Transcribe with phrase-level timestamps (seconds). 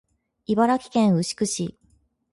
[0.47, 1.77] 茨城県牛久市